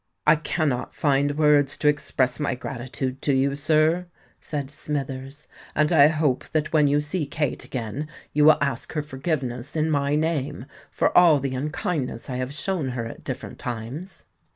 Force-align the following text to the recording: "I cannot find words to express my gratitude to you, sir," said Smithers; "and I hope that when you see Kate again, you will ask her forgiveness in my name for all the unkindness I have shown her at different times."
"I 0.25 0.35
cannot 0.35 0.95
find 0.95 1.37
words 1.37 1.77
to 1.77 1.87
express 1.87 2.39
my 2.39 2.55
gratitude 2.55 3.21
to 3.21 3.35
you, 3.35 3.55
sir," 3.55 4.07
said 4.39 4.71
Smithers; 4.71 5.47
"and 5.75 5.91
I 5.91 6.07
hope 6.07 6.45
that 6.49 6.73
when 6.73 6.87
you 6.87 6.99
see 7.01 7.27
Kate 7.27 7.63
again, 7.65 8.07
you 8.33 8.45
will 8.45 8.57
ask 8.61 8.93
her 8.93 9.03
forgiveness 9.03 9.75
in 9.75 9.91
my 9.91 10.15
name 10.15 10.65
for 10.89 11.15
all 11.15 11.39
the 11.39 11.53
unkindness 11.53 12.31
I 12.31 12.37
have 12.37 12.51
shown 12.51 12.89
her 12.97 13.05
at 13.05 13.23
different 13.23 13.59
times." 13.59 14.25